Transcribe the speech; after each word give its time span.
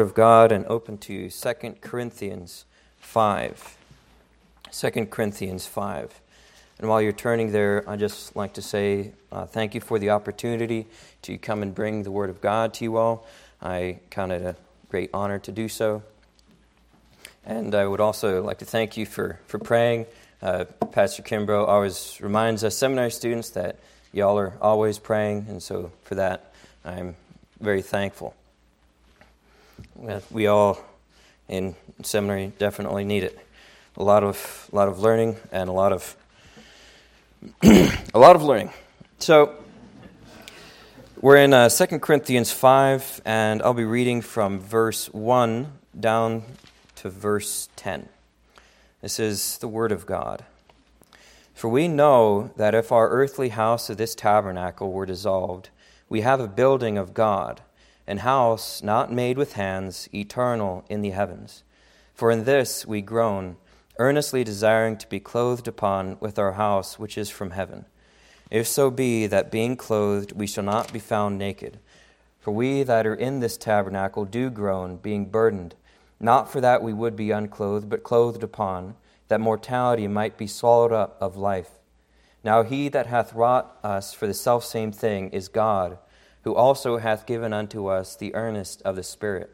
of 0.00 0.14
God 0.14 0.52
and 0.52 0.66
open 0.66 0.98
to 0.98 1.30
2 1.30 1.52
Corinthians 1.80 2.64
5. 2.98 3.76
2 4.72 4.90
Corinthians 5.06 5.66
5. 5.66 6.20
And 6.78 6.88
while 6.88 7.00
you're 7.00 7.12
turning 7.12 7.52
there, 7.52 7.88
I'd 7.88 7.98
just 7.98 8.36
like 8.36 8.54
to 8.54 8.62
say 8.62 9.12
uh, 9.32 9.46
thank 9.46 9.74
you 9.74 9.80
for 9.80 9.98
the 9.98 10.10
opportunity 10.10 10.86
to 11.22 11.38
come 11.38 11.62
and 11.62 11.74
bring 11.74 12.02
the 12.02 12.10
Word 12.10 12.30
of 12.30 12.40
God 12.40 12.74
to 12.74 12.84
you 12.84 12.96
all. 12.96 13.26
I 13.62 14.00
count 14.10 14.32
it 14.32 14.42
a 14.42 14.56
great 14.88 15.10
honor 15.14 15.38
to 15.38 15.52
do 15.52 15.68
so. 15.68 16.02
And 17.44 17.74
I 17.74 17.86
would 17.86 18.00
also 18.00 18.42
like 18.42 18.58
to 18.58 18.64
thank 18.64 18.96
you 18.96 19.06
for, 19.06 19.40
for 19.46 19.58
praying. 19.58 20.06
Uh, 20.42 20.64
Pastor 20.92 21.22
Kimbrough 21.22 21.66
always 21.66 22.20
reminds 22.20 22.64
us 22.64 22.76
seminary 22.76 23.10
students 23.10 23.50
that 23.50 23.78
y'all 24.12 24.38
are 24.38 24.52
always 24.60 24.98
praying, 24.98 25.46
and 25.48 25.62
so 25.62 25.92
for 26.02 26.16
that, 26.16 26.52
I'm 26.84 27.16
very 27.60 27.82
thankful 27.82 28.34
we 30.30 30.46
all 30.46 30.78
in 31.48 31.74
seminary 32.02 32.52
definitely 32.58 33.04
need 33.04 33.22
it. 33.22 33.38
A 33.96 34.02
lot 34.02 34.24
of 34.24 34.68
a 34.72 34.76
lot 34.76 34.88
of 34.88 35.00
learning 35.00 35.36
and 35.52 35.68
a 35.68 35.72
lot 35.72 35.92
of 35.92 36.16
a 37.62 38.18
lot 38.18 38.36
of 38.36 38.42
learning. 38.42 38.70
So 39.18 39.54
we're 41.20 41.36
in 41.36 41.54
uh, 41.54 41.68
2 41.68 41.98
Corinthians 42.00 42.52
5, 42.52 43.22
and 43.24 43.62
I'll 43.62 43.72
be 43.72 43.84
reading 43.84 44.20
from 44.20 44.60
verse 44.60 45.12
1 45.12 45.72
down 45.98 46.42
to 46.96 47.08
verse 47.08 47.68
10. 47.76 48.08
This 49.00 49.18
is 49.18 49.58
the 49.58 49.68
Word 49.68 49.92
of 49.92 50.04
God. 50.04 50.44
For 51.54 51.68
we 51.68 51.88
know 51.88 52.50
that 52.56 52.74
if 52.74 52.92
our 52.92 53.08
earthly 53.08 53.48
house 53.48 53.88
of 53.88 53.96
this 53.96 54.14
tabernacle 54.14 54.92
were 54.92 55.06
dissolved, 55.06 55.70
we 56.08 56.20
have 56.20 56.38
a 56.38 56.46
building 56.46 56.98
of 56.98 57.14
God 57.14 57.62
an 58.06 58.18
house 58.18 58.82
not 58.82 59.12
made 59.12 59.36
with 59.36 59.54
hands, 59.54 60.08
eternal 60.14 60.84
in 60.88 61.02
the 61.02 61.10
heavens. 61.10 61.64
For 62.14 62.30
in 62.30 62.44
this 62.44 62.86
we 62.86 63.02
groan, 63.02 63.56
earnestly 63.98 64.44
desiring 64.44 64.96
to 64.98 65.08
be 65.08 65.20
clothed 65.20 65.66
upon 65.66 66.16
with 66.20 66.38
our 66.38 66.52
house 66.52 66.98
which 66.98 67.18
is 67.18 67.30
from 67.30 67.50
heaven. 67.50 67.86
If 68.50 68.66
so 68.66 68.90
be 68.90 69.26
that 69.26 69.50
being 69.50 69.76
clothed 69.76 70.32
we 70.32 70.46
shall 70.46 70.64
not 70.64 70.92
be 70.92 70.98
found 70.98 71.36
naked. 71.38 71.80
For 72.38 72.52
we 72.52 72.84
that 72.84 73.06
are 73.06 73.14
in 73.14 73.40
this 73.40 73.56
tabernacle 73.56 74.24
do 74.24 74.50
groan, 74.50 74.98
being 74.98 75.26
burdened, 75.26 75.74
not 76.20 76.50
for 76.50 76.60
that 76.60 76.82
we 76.82 76.92
would 76.92 77.16
be 77.16 77.32
unclothed, 77.32 77.88
but 77.88 78.04
clothed 78.04 78.44
upon, 78.44 78.94
that 79.28 79.40
mortality 79.40 80.06
might 80.06 80.38
be 80.38 80.46
swallowed 80.46 80.92
up 80.92 81.16
of 81.20 81.36
life. 81.36 81.70
Now 82.44 82.62
he 82.62 82.88
that 82.90 83.06
hath 83.06 83.32
wrought 83.32 83.76
us 83.82 84.14
for 84.14 84.28
the 84.28 84.34
selfsame 84.34 84.92
thing 84.92 85.30
is 85.30 85.48
God 85.48 85.98
who 86.46 86.54
also 86.54 86.98
hath 86.98 87.26
given 87.26 87.52
unto 87.52 87.88
us 87.88 88.14
the 88.14 88.32
earnest 88.36 88.80
of 88.82 88.94
the 88.94 89.02
Spirit. 89.02 89.50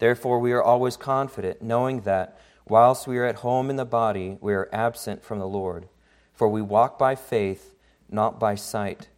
Therefore 0.00 0.40
we 0.40 0.50
are 0.50 0.62
always 0.62 0.96
confident, 0.96 1.62
knowing 1.62 2.00
that, 2.00 2.36
whilst 2.66 3.06
we 3.06 3.16
are 3.18 3.24
at 3.24 3.36
home 3.36 3.70
in 3.70 3.76
the 3.76 3.84
body, 3.84 4.36
we 4.40 4.52
are 4.52 4.68
absent 4.72 5.22
from 5.22 5.38
the 5.38 5.46
Lord. 5.46 5.88
For 6.34 6.48
we 6.48 6.60
walk 6.60 6.98
by 6.98 7.14
faith, 7.14 7.76
not 8.10 8.40
by 8.40 8.56
sight. 8.56 9.08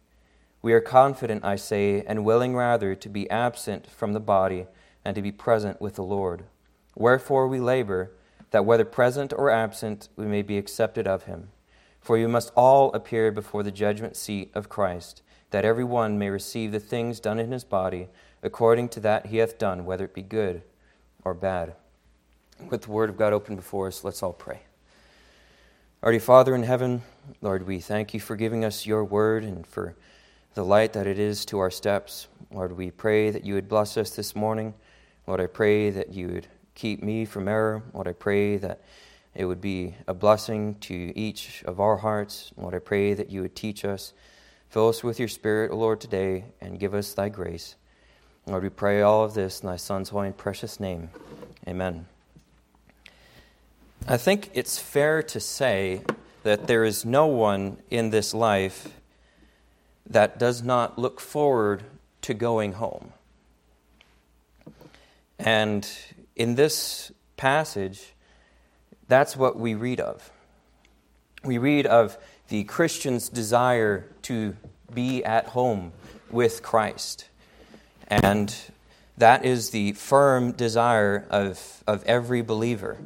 We 0.61 0.71
are 0.71 0.79
confident, 0.79 1.43
I 1.43 1.55
say, 1.55 2.03
and 2.05 2.23
willing 2.23 2.55
rather 2.55 2.93
to 2.93 3.09
be 3.09 3.27
absent 3.31 3.87
from 3.87 4.13
the 4.13 4.19
body 4.19 4.67
and 5.03 5.15
to 5.15 5.23
be 5.23 5.31
present 5.31 5.81
with 5.81 5.95
the 5.95 6.03
Lord. 6.03 6.43
Wherefore 6.95 7.47
we 7.47 7.59
labor, 7.59 8.11
that 8.51 8.65
whether 8.65 8.85
present 8.85 9.33
or 9.33 9.49
absent, 9.49 10.09
we 10.15 10.25
may 10.25 10.43
be 10.43 10.59
accepted 10.59 11.07
of 11.07 11.23
him. 11.23 11.49
For 12.01 12.17
we 12.17 12.27
must 12.27 12.53
all 12.55 12.93
appear 12.93 13.31
before 13.31 13.63
the 13.63 13.71
judgment 13.71 14.15
seat 14.15 14.51
of 14.53 14.69
Christ 14.69 15.23
that 15.51 15.65
every 15.65 15.83
one 15.83 16.17
may 16.17 16.29
receive 16.29 16.71
the 16.71 16.79
things 16.79 17.19
done 17.19 17.39
in 17.39 17.51
his 17.51 17.63
body 17.63 18.07
according 18.41 18.89
to 18.89 18.99
that 19.01 19.27
he 19.27 19.37
hath 19.37 19.57
done, 19.57 19.85
whether 19.85 20.05
it 20.05 20.13
be 20.13 20.21
good 20.21 20.61
or 21.23 21.33
bad. 21.33 21.73
With 22.69 22.83
the 22.83 22.91
word 22.91 23.09
of 23.09 23.17
God 23.17 23.33
open 23.33 23.55
before 23.55 23.87
us, 23.87 24.03
let's 24.03 24.23
all 24.23 24.33
pray. 24.33 24.61
Almighty 26.01 26.19
Father 26.19 26.55
in 26.55 26.63
heaven, 26.63 27.01
Lord, 27.41 27.67
we 27.67 27.79
thank 27.79 28.13
you 28.13 28.19
for 28.19 28.35
giving 28.35 28.63
us 28.63 28.85
your 28.85 29.03
word 29.03 29.43
and 29.43 29.67
for 29.67 29.95
the 30.53 30.63
light 30.63 30.93
that 30.93 31.07
it 31.07 31.19
is 31.19 31.45
to 31.45 31.59
our 31.59 31.71
steps. 31.71 32.27
Lord, 32.51 32.77
we 32.77 32.91
pray 32.91 33.29
that 33.31 33.45
you 33.45 33.53
would 33.55 33.67
bless 33.67 33.97
us 33.97 34.11
this 34.11 34.35
morning. 34.35 34.73
Lord, 35.27 35.41
I 35.41 35.47
pray 35.47 35.89
that 35.89 36.13
you 36.13 36.27
would 36.29 36.47
keep 36.73 37.03
me 37.03 37.25
from 37.25 37.47
error. 37.47 37.83
Lord, 37.93 38.07
I 38.07 38.13
pray 38.13 38.57
that 38.57 38.81
it 39.35 39.45
would 39.45 39.61
be 39.61 39.95
a 40.07 40.13
blessing 40.13 40.75
to 40.81 41.17
each 41.17 41.63
of 41.65 41.79
our 41.79 41.97
hearts. 41.97 42.51
Lord, 42.57 42.73
I 42.73 42.79
pray 42.79 43.13
that 43.13 43.29
you 43.29 43.41
would 43.41 43.55
teach 43.55 43.85
us 43.85 44.13
Fill 44.69 44.89
us 44.89 45.03
with 45.03 45.17
your 45.17 45.27
Spirit, 45.27 45.71
O 45.71 45.77
Lord, 45.77 45.99
today, 45.99 46.45
and 46.61 46.79
give 46.79 46.93
us 46.93 47.11
thy 47.15 47.27
grace. 47.27 47.75
Lord, 48.45 48.61
we 48.61 48.69
pray 48.69 49.01
all 49.01 49.23
of 49.23 49.33
this 49.33 49.61
in 49.61 49.67
thy 49.67 49.77
Son's 49.77 50.09
holy 50.09 50.27
and 50.27 50.37
precious 50.37 50.79
name. 50.79 51.09
Amen. 51.67 52.05
I 54.07 54.17
think 54.17 54.51
it's 54.53 54.77
fair 54.77 55.23
to 55.23 55.39
say 55.39 56.01
that 56.43 56.67
there 56.67 56.83
is 56.83 57.03
no 57.03 57.25
one 57.25 57.77
in 57.89 58.11
this 58.11 58.31
life 58.31 58.93
that 60.07 60.37
does 60.37 60.61
not 60.61 60.99
look 60.99 61.19
forward 61.19 61.83
to 62.21 62.35
going 62.35 62.73
home. 62.73 63.13
And 65.39 65.89
in 66.35 66.53
this 66.53 67.11
passage, 67.37 68.13
that's 69.07 69.35
what 69.35 69.57
we 69.57 69.73
read 69.73 69.99
of. 69.99 70.31
We 71.43 71.57
read 71.57 71.87
of 71.87 72.19
the 72.49 72.63
Christian's 72.65 73.29
desire 73.29 74.05
to 74.23 74.55
be 74.93 75.23
at 75.23 75.47
home 75.47 75.91
with 76.31 76.61
Christ. 76.63 77.29
And 78.07 78.53
that 79.17 79.45
is 79.45 79.69
the 79.69 79.93
firm 79.93 80.51
desire 80.51 81.25
of, 81.29 81.83
of 81.87 82.03
every 82.05 82.41
believer. 82.41 82.97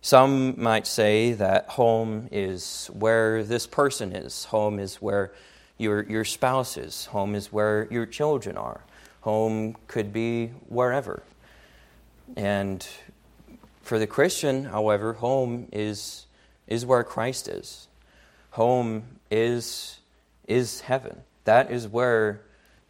Some 0.00 0.60
might 0.60 0.86
say 0.86 1.32
that 1.32 1.68
home 1.70 2.28
is 2.30 2.90
where 2.92 3.42
this 3.42 3.66
person 3.66 4.12
is, 4.12 4.44
home 4.46 4.78
is 4.78 4.96
where 4.96 5.32
your, 5.78 6.02
your 6.04 6.24
spouse 6.24 6.76
is, 6.76 7.06
home 7.06 7.34
is 7.34 7.52
where 7.52 7.88
your 7.90 8.06
children 8.06 8.56
are, 8.56 8.82
home 9.22 9.76
could 9.88 10.12
be 10.12 10.48
wherever. 10.68 11.22
And 12.36 12.86
for 13.82 13.98
the 13.98 14.06
Christian, 14.06 14.64
however, 14.64 15.14
home 15.14 15.68
is 15.72 16.25
is 16.66 16.84
where 16.84 17.04
Christ 17.04 17.48
is. 17.48 17.88
Home 18.50 19.04
is, 19.30 19.98
is 20.46 20.80
heaven. 20.82 21.22
That 21.44 21.70
is 21.70 21.86
where 21.86 22.42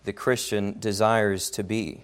the 0.05 0.13
Christian 0.13 0.79
desires 0.79 1.51
to 1.51 1.65
be. 1.65 2.03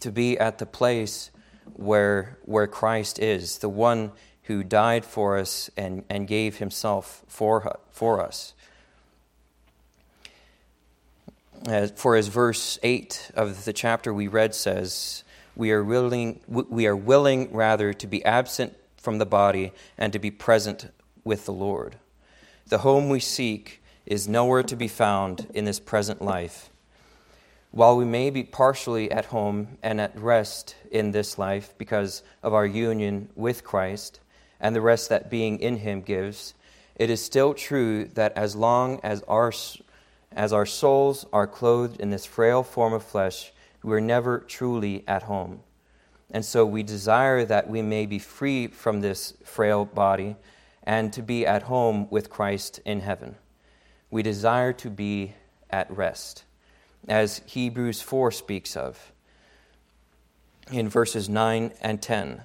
To 0.00 0.10
be 0.10 0.38
at 0.38 0.58
the 0.58 0.66
place 0.66 1.30
where, 1.74 2.38
where 2.44 2.66
Christ 2.66 3.18
is, 3.18 3.58
the 3.58 3.68
one 3.68 4.12
who 4.44 4.64
died 4.64 5.04
for 5.04 5.36
us 5.36 5.70
and, 5.76 6.04
and 6.08 6.26
gave 6.26 6.56
himself 6.56 7.22
for, 7.28 7.78
for 7.90 8.22
us. 8.22 8.54
As, 11.66 11.90
for 11.90 12.16
as 12.16 12.28
verse 12.28 12.78
8 12.82 13.32
of 13.34 13.64
the 13.64 13.72
chapter 13.72 14.14
we 14.14 14.28
read 14.28 14.54
says, 14.54 15.24
we 15.56 15.72
are 15.72 15.82
willing, 15.82 16.40
we 16.46 16.86
are 16.86 16.96
willing 16.96 17.52
rather 17.52 17.92
to 17.92 18.06
be 18.06 18.24
absent 18.24 18.76
from 18.98 19.18
the 19.18 19.26
body 19.26 19.72
and 19.96 20.12
to 20.12 20.18
be 20.18 20.30
present 20.30 20.90
with 21.24 21.46
the 21.46 21.52
Lord. 21.52 21.96
The 22.66 22.78
home 22.78 23.08
we 23.08 23.20
seek 23.20 23.82
is 24.04 24.28
nowhere 24.28 24.62
to 24.62 24.76
be 24.76 24.88
found 24.88 25.46
in 25.54 25.64
this 25.64 25.80
present 25.80 26.20
life. 26.20 26.70
While 27.70 27.96
we 27.96 28.04
may 28.04 28.30
be 28.30 28.42
partially 28.42 29.10
at 29.10 29.26
home 29.26 29.78
and 29.82 30.00
at 30.00 30.18
rest 30.18 30.74
in 30.90 31.12
this 31.12 31.38
life 31.38 31.74
because 31.76 32.22
of 32.42 32.54
our 32.54 32.66
union 32.66 33.28
with 33.34 33.64
Christ 33.64 34.20
and 34.58 34.74
the 34.74 34.80
rest 34.80 35.10
that 35.10 35.30
being 35.30 35.60
in 35.60 35.76
Him 35.78 36.00
gives, 36.00 36.54
it 36.96 37.10
is 37.10 37.24
still 37.24 37.54
true 37.54 38.06
that 38.14 38.36
as 38.36 38.56
long 38.56 39.00
as 39.02 39.22
our, 39.28 39.52
as 40.32 40.52
our 40.52 40.66
souls 40.66 41.26
are 41.32 41.46
clothed 41.46 42.00
in 42.00 42.10
this 42.10 42.26
frail 42.26 42.62
form 42.62 42.92
of 42.92 43.04
flesh, 43.04 43.52
we 43.82 43.94
are 43.94 44.00
never 44.00 44.40
truly 44.40 45.04
at 45.06 45.24
home. 45.24 45.60
And 46.30 46.44
so 46.44 46.66
we 46.66 46.82
desire 46.82 47.44
that 47.44 47.68
we 47.68 47.82
may 47.82 48.06
be 48.06 48.18
free 48.18 48.66
from 48.66 49.00
this 49.00 49.34
frail 49.44 49.84
body 49.84 50.36
and 50.82 51.12
to 51.12 51.22
be 51.22 51.46
at 51.46 51.64
home 51.64 52.08
with 52.10 52.30
Christ 52.30 52.80
in 52.84 53.00
heaven. 53.00 53.36
We 54.10 54.22
desire 54.22 54.72
to 54.74 54.90
be 54.90 55.34
at 55.70 55.90
rest, 55.90 56.44
as 57.06 57.42
Hebrews 57.46 58.00
4 58.00 58.30
speaks 58.30 58.76
of 58.76 59.12
in 60.70 60.88
verses 60.88 61.28
9 61.28 61.72
and 61.80 62.00
10. 62.00 62.42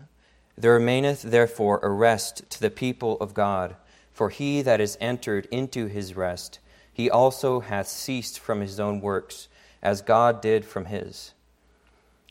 There 0.57 0.73
remaineth 0.73 1.23
therefore 1.23 1.79
a 1.81 1.89
rest 1.89 2.49
to 2.51 2.59
the 2.59 2.69
people 2.69 3.17
of 3.19 3.33
God, 3.33 3.75
for 4.11 4.29
he 4.29 4.61
that 4.61 4.79
is 4.79 4.97
entered 5.01 5.47
into 5.51 5.87
his 5.87 6.15
rest, 6.15 6.59
he 6.93 7.09
also 7.09 7.61
hath 7.61 7.87
ceased 7.87 8.39
from 8.39 8.61
his 8.61 8.79
own 8.79 9.01
works, 9.01 9.47
as 9.81 10.01
God 10.01 10.41
did 10.41 10.63
from 10.63 10.85
his. 10.85 11.33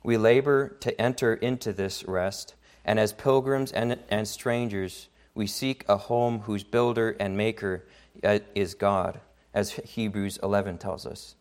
We 0.03 0.17
labor 0.17 0.77
to 0.81 1.01
enter 1.01 1.35
into 1.35 1.73
this 1.73 2.05
rest, 2.05 2.55
and 2.85 2.99
as 2.99 3.13
pilgrims 3.13 3.73
and, 3.73 3.99
and 4.09 4.27
strangers, 4.27 5.09
we 5.35 5.47
seek 5.47 5.85
a 5.89 5.97
home 5.97 6.41
whose 6.41 6.65
builder 6.65 7.17
and 7.21 7.37
maker 7.37 7.85
uh, 8.25 8.41
is 8.55 8.75
God, 8.75 9.21
as 9.55 9.73
Hebrews 9.73 10.39
11 10.43 10.79
tells 10.79 11.07
us. 11.07 11.35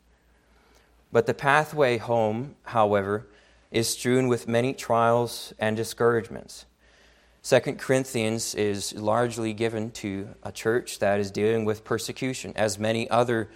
But 1.11 1.25
the 1.25 1.33
pathway 1.33 1.97
home, 1.97 2.55
however, 2.63 3.27
is 3.71 3.89
strewn 3.89 4.27
with 4.27 4.47
many 4.47 4.73
trials 4.73 5.53
and 5.59 5.75
discouragements. 5.75 6.65
Second 7.41 7.79
Corinthians 7.79 8.53
is 8.53 8.93
largely 8.93 9.51
given 9.53 9.91
to 9.91 10.29
a 10.43 10.51
church 10.51 10.99
that 10.99 11.19
is 11.19 11.31
dealing 11.31 11.65
with 11.65 11.83
persecution, 11.83 12.53
as 12.55 12.77
many 12.77 13.09
other 13.09 13.49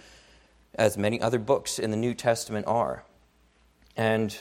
as 0.74 0.98
many 0.98 1.18
other 1.20 1.38
books 1.38 1.78
in 1.78 1.90
the 1.90 1.96
New 1.96 2.12
Testament 2.12 2.66
are. 2.66 3.04
And 3.96 4.36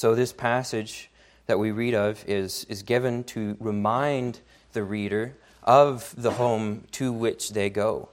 so 0.00 0.14
this 0.14 0.32
passage 0.32 1.10
that 1.44 1.58
we 1.58 1.72
read 1.72 1.94
of 1.94 2.24
is, 2.26 2.64
is 2.70 2.82
given 2.82 3.22
to 3.22 3.54
remind 3.60 4.40
the 4.72 4.82
reader 4.82 5.36
of 5.62 6.14
the 6.16 6.30
home 6.30 6.84
to 6.92 7.12
which 7.12 7.50
they 7.50 7.68
go. 7.68 8.08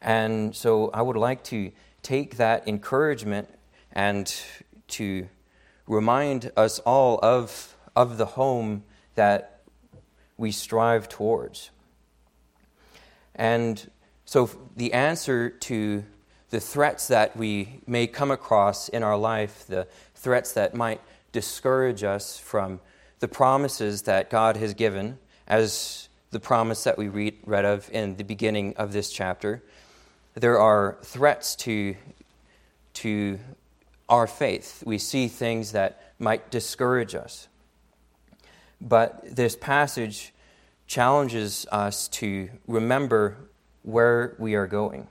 And 0.00 0.56
so 0.56 0.88
I 0.94 1.02
would 1.02 1.18
like 1.18 1.44
to 1.44 1.72
take 2.02 2.38
that 2.38 2.66
encouragement 2.66 3.50
and 3.92 4.34
to 4.88 5.28
remind 5.86 6.52
us 6.56 6.78
all 6.78 7.18
of, 7.22 7.76
of 7.94 8.16
the 8.16 8.24
home 8.24 8.84
that 9.16 9.60
we 10.38 10.52
strive 10.52 11.06
towards. 11.10 11.68
And 13.34 13.90
so 14.24 14.48
the 14.74 14.94
answer 14.94 15.50
to 15.50 16.02
the 16.50 16.60
threats 16.60 17.08
that 17.08 17.36
we 17.36 17.80
may 17.86 18.06
come 18.06 18.30
across 18.30 18.88
in 18.88 19.02
our 19.02 19.16
life, 19.16 19.66
the 19.68 19.86
threats 20.20 20.52
that 20.52 20.74
might 20.74 21.00
discourage 21.32 22.04
us 22.04 22.38
from 22.38 22.80
the 23.20 23.28
promises 23.28 24.02
that 24.02 24.28
God 24.28 24.56
has 24.58 24.74
given, 24.74 25.18
as 25.48 26.08
the 26.30 26.40
promise 26.40 26.84
that 26.84 26.98
we 26.98 27.08
read, 27.08 27.36
read 27.46 27.64
of 27.64 27.90
in 27.90 28.16
the 28.16 28.24
beginning 28.24 28.74
of 28.76 28.92
this 28.92 29.10
chapter, 29.10 29.62
there 30.34 30.58
are 30.58 30.98
threats 31.02 31.56
to, 31.56 31.96
to 32.94 33.38
our 34.08 34.26
faith. 34.26 34.82
We 34.84 34.98
see 34.98 35.26
things 35.26 35.72
that 35.72 36.12
might 36.18 36.50
discourage 36.50 37.14
us. 37.14 37.48
But 38.80 39.22
this 39.24 39.56
passage 39.56 40.34
challenges 40.86 41.66
us 41.72 42.08
to 42.08 42.50
remember 42.66 43.36
where 43.82 44.36
we 44.38 44.54
are 44.54 44.66
going 44.66 45.06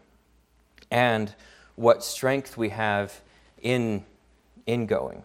and 0.91 1.33
what 1.75 2.03
strength 2.03 2.57
we 2.57 2.69
have 2.69 3.21
in, 3.61 4.05
in 4.65 4.85
going. 4.85 5.23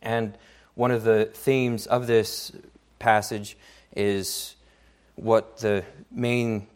And 0.00 0.36
one 0.74 0.90
of 0.90 1.04
the 1.04 1.26
themes 1.26 1.86
of 1.86 2.06
this 2.06 2.52
passage 2.98 3.56
is 3.94 4.56
what 5.16 5.58
the 5.58 5.84
main 6.10 6.66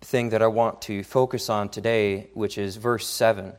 thing 0.00 0.30
that 0.30 0.42
I 0.42 0.46
want 0.46 0.80
to 0.82 1.02
focus 1.02 1.50
on 1.50 1.68
today, 1.68 2.28
which 2.34 2.56
is 2.56 2.76
verse 2.76 3.06
7, 3.06 3.52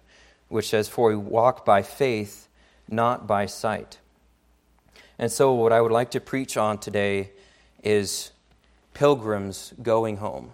which 0.50 0.70
says, 0.70 0.88
For 0.88 1.10
we 1.10 1.16
walk 1.16 1.66
by 1.66 1.82
faith, 1.82 2.48
not 2.90 3.28
by 3.28 3.46
sight. 3.46 4.00
And 5.20 5.32
so, 5.32 5.54
what 5.54 5.72
I 5.72 5.82
would 5.82 5.92
like 5.92 6.12
to 6.12 6.20
preach 6.20 6.58
on 6.58 6.80
today 6.80 7.32
is 7.84 8.32
pilgrims 8.94 9.74
going 9.82 10.18
home. 10.18 10.52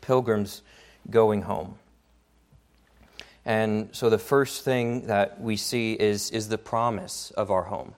Pilgrims 0.00 0.62
going 1.08 1.42
home. 1.42 1.76
And 3.44 3.90
so, 3.92 4.08
the 4.08 4.18
first 4.18 4.64
thing 4.64 5.06
that 5.06 5.40
we 5.40 5.56
see 5.56 5.92
is, 5.92 6.30
is 6.30 6.48
the 6.48 6.58
promise 6.58 7.30
of 7.32 7.50
our 7.50 7.64
home. 7.64 7.94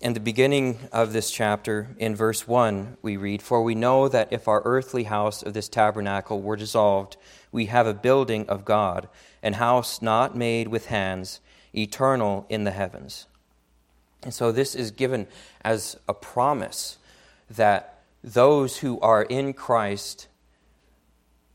In 0.00 0.12
the 0.12 0.20
beginning 0.20 0.78
of 0.92 1.12
this 1.12 1.30
chapter, 1.30 1.88
in 1.98 2.14
verse 2.14 2.46
1, 2.46 2.98
we 3.00 3.16
read, 3.16 3.42
For 3.42 3.62
we 3.62 3.74
know 3.74 4.08
that 4.08 4.32
if 4.32 4.46
our 4.46 4.60
earthly 4.64 5.04
house 5.04 5.42
of 5.42 5.54
this 5.54 5.68
tabernacle 5.68 6.42
were 6.42 6.56
dissolved, 6.56 7.16
we 7.50 7.66
have 7.66 7.86
a 7.86 7.94
building 7.94 8.48
of 8.48 8.64
God, 8.64 9.08
an 9.42 9.54
house 9.54 10.02
not 10.02 10.36
made 10.36 10.68
with 10.68 10.86
hands, 10.86 11.40
eternal 11.74 12.44
in 12.48 12.64
the 12.64 12.70
heavens. 12.70 13.26
And 14.22 14.34
so 14.34 14.52
this 14.52 14.74
is 14.74 14.90
given 14.90 15.26
as 15.64 15.96
a 16.08 16.14
promise 16.14 16.98
that 17.48 18.02
those 18.22 18.78
who 18.78 18.98
are 19.00 19.22
in 19.22 19.52
Christ 19.52 20.28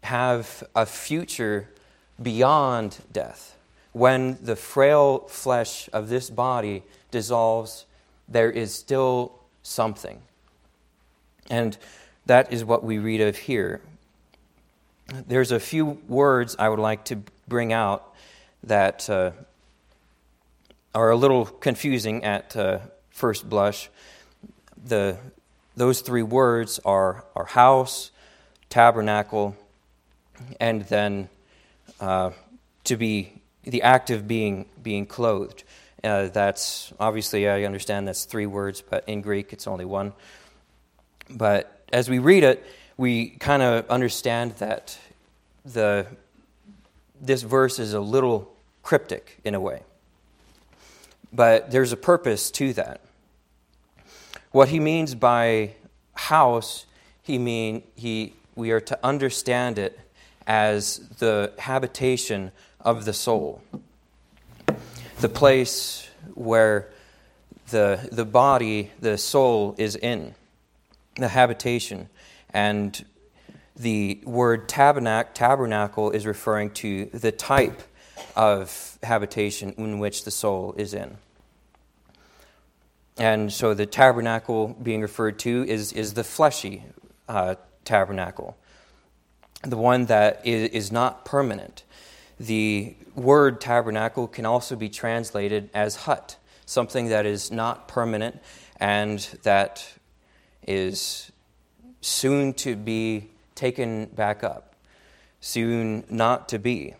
have 0.04 0.64
a 0.76 0.86
future 0.86 1.70
beyond 2.21 2.98
death. 3.12 3.56
When 3.92 4.38
the 4.42 4.56
frail 4.56 5.19
flesh 5.27 5.89
of 5.94 6.10
this 6.10 6.30
body 6.30 6.83
dissolves, 7.12 7.86
there 8.27 8.51
is 8.51 8.74
still 8.74 9.39
something. 9.63 10.21
And 11.50 11.77
that 12.25 12.54
is 12.54 12.63
what 12.63 12.83
we 12.83 13.00
read 13.00 13.21
of 13.21 13.38
here. 13.38 13.81
There's 15.27 15.51
a 15.51 15.60
few 15.60 16.00
words 16.07 16.56
I 16.60 16.69
would 16.69 16.80
like 16.80 17.06
to 17.06 17.19
bring 17.48 17.74
out 17.74 18.13
that 18.63 19.10
uh, 19.10 19.31
are 20.94 21.10
a 21.10 21.16
little 21.16 21.45
confusing 21.45 22.24
at 22.24 22.56
uh, 22.56 22.80
first 23.10 23.50
blush. 23.50 23.89
The, 24.86 25.18
those 25.75 26.01
three 26.01 26.24
words 26.24 26.80
are, 26.86 27.25
are 27.36 27.45
house, 27.45 28.12
tabernacle, 28.69 29.56
and 30.60 30.83
then 30.83 31.30
uh, 32.00 32.31
to 32.86 32.98
be 32.98 33.42
the 33.63 33.81
act 33.81 34.10
of 34.10 34.28
being, 34.28 34.66
being 34.81 35.06
clothed. 35.06 35.63
Uh, 36.04 36.28
that's 36.28 36.94
obviously, 37.00 37.48
I 37.48 37.63
understand 37.63 38.07
that's 38.07 38.25
three 38.25 38.46
words, 38.46 38.81
but 38.81 39.04
in 39.07 39.22
Greek 39.22 39.54
it's 39.54 39.68
only 39.68 39.86
one. 39.86 40.13
But 41.30 41.84
as 41.92 42.10
we 42.10 42.19
read 42.19 42.44
it, 42.44 42.66
we 42.98 43.30
kind 43.30 43.62
of 43.62 43.90
understand 43.90 44.54
that 44.57 44.98
the, 45.66 46.06
this 47.22 47.42
verse 47.44 47.80
is 47.80 47.94
a 47.94 48.00
little 48.00 48.54
cryptic 48.81 49.40
in 49.44 49.56
a 49.56 49.60
way. 49.60 49.84
But 51.31 51.72
there's 51.72 51.92
a 51.92 51.98
purpose 51.98 52.50
to 52.52 52.74
that. 52.74 53.02
What 54.52 54.69
he 54.69 54.80
means 54.80 55.13
by 55.13 55.75
house, 56.13 56.86
he 57.22 57.38
mean 57.38 57.84
he 57.95 58.34
we 58.56 58.72
are 58.72 58.81
to 58.81 59.00
understand 59.04 59.80
it 59.80 59.98
as 60.50 60.98
the 61.19 61.54
habitation 61.60 62.51
of 62.81 63.06
the 63.06 63.13
soul 63.13 63.62
the 65.19 65.30
place 65.30 66.10
where 66.34 66.90
the, 67.69 68.07
the 68.12 68.25
body, 68.25 68.92
the 69.00 69.18
soul 69.18 69.75
is 69.78 69.96
in, 69.96 70.34
the 71.16 71.28
habitation. 71.28 72.10
And 72.54 73.06
the 73.75 74.22
word 74.24 74.69
tabernacle, 74.69 75.31
tabernacle 75.34 76.12
is 76.12 76.25
referring 76.25 76.72
to 76.72 77.06
the 77.06 77.31
type 77.31 77.81
of 78.36 78.98
habitation 79.04 79.74
in 79.78 80.00
which 80.00 80.24
the 80.24 80.31
soul 80.31 80.74
is 80.78 80.94
in. 80.94 81.18
And 83.18 83.52
so 83.52 83.74
the 83.74 83.85
tabernacle 83.85 84.69
being 84.81 85.02
referred 85.02 85.38
to 85.40 85.66
is, 85.68 85.92
is 85.92 86.14
the 86.14 86.24
fleshy 86.24 86.85
uh, 87.28 87.56
tabernacle, 87.83 88.57
the 89.63 89.78
one 89.78 90.06
that 90.06 90.45
is, 90.45 90.92
not 90.92 91.25
permanent. 91.25 91.83
The 92.39 92.95
word 93.16 93.59
tabernacle 93.59 94.28
can 94.28 94.45
also 94.45 94.75
be 94.75 94.89
translated 94.89 95.69
as 95.73 95.97
hut, 95.97 96.37
something 96.66 97.09
that 97.09 97.25
is 97.25 97.51
not 97.51 97.87
permanent 97.87 98.39
and 98.80 99.19
that 99.44 99.85
is 100.66 101.31
soon 102.01 102.54
to 102.54 102.75
be 102.75 103.30
taken 103.56 104.06
back 104.06 104.44
up, 104.44 104.75
soon 105.42 106.06
not 106.09 106.47
to 106.49 106.59
be. 106.59 106.94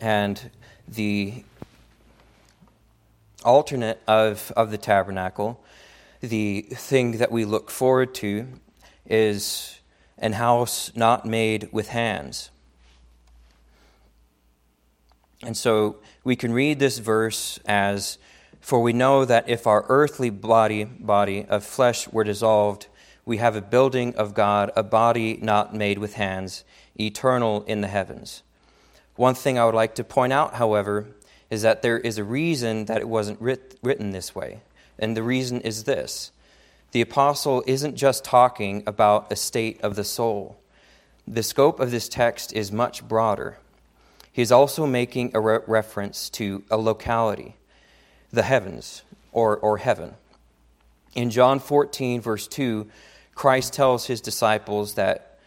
And 0.00 0.50
the 0.86 1.44
alternate 3.42 4.02
of, 4.06 4.52
of 4.56 4.70
the 4.70 4.78
tabernacle, 4.78 5.64
the 6.20 6.62
thing 6.62 7.12
that 7.18 7.32
we 7.32 7.44
look 7.46 7.70
forward 7.70 8.14
to, 8.16 8.46
is 9.06 9.80
an 10.18 10.32
house 10.32 10.92
not 10.94 11.26
made 11.26 11.68
with 11.72 11.88
hands. 11.88 12.50
And 15.42 15.56
so 15.56 15.96
we 16.22 16.36
can 16.36 16.52
read 16.52 16.78
this 16.78 16.98
verse 16.98 17.58
as 17.66 18.18
For 18.60 18.80
we 18.80 18.94
know 18.94 19.26
that 19.26 19.48
if 19.48 19.66
our 19.66 19.84
earthly 19.88 20.30
body, 20.30 20.84
body 20.84 21.44
of 21.44 21.64
flesh 21.64 22.08
were 22.08 22.24
dissolved, 22.24 22.86
we 23.26 23.36
have 23.36 23.56
a 23.56 23.60
building 23.62 24.14
of 24.16 24.34
God, 24.34 24.70
a 24.74 24.82
body 24.82 25.38
not 25.42 25.74
made 25.74 25.98
with 25.98 26.14
hands, 26.14 26.64
eternal 26.98 27.62
in 27.64 27.82
the 27.82 27.88
heavens. 27.88 28.42
One 29.16 29.34
thing 29.34 29.58
I 29.58 29.66
would 29.66 29.74
like 29.74 29.94
to 29.96 30.04
point 30.04 30.32
out, 30.32 30.54
however, 30.54 31.08
is 31.50 31.62
that 31.62 31.82
there 31.82 31.98
is 31.98 32.18
a 32.18 32.24
reason 32.24 32.86
that 32.86 33.00
it 33.00 33.08
wasn't 33.08 33.40
writ- 33.40 33.78
written 33.82 34.10
this 34.10 34.34
way. 34.34 34.62
And 34.98 35.16
the 35.16 35.22
reason 35.22 35.60
is 35.60 35.84
this 35.84 36.32
the 36.94 37.00
apostle 37.00 37.64
isn't 37.66 37.96
just 37.96 38.24
talking 38.24 38.84
about 38.86 39.26
a 39.32 39.34
state 39.34 39.80
of 39.82 39.96
the 39.96 40.04
soul, 40.04 40.60
the 41.26 41.42
scope 41.42 41.80
of 41.80 41.90
this 41.90 42.08
text 42.08 42.52
is 42.52 42.70
much 42.70 43.08
broader. 43.08 43.58
He 44.30 44.42
is 44.42 44.52
also 44.52 44.86
making 44.86 45.32
a 45.34 45.40
re- 45.40 45.58
reference 45.66 46.30
to 46.30 46.62
a 46.70 46.76
locality, 46.76 47.56
the 48.32 48.44
heavens 48.44 49.02
or, 49.32 49.56
or 49.56 49.78
heaven. 49.78 50.14
In 51.16 51.30
John 51.30 51.58
14, 51.58 52.20
verse 52.20 52.46
2, 52.46 52.88
Christ 53.34 53.72
tells 53.72 54.06
his 54.06 54.20
disciples 54.20 54.94
that 54.94 55.40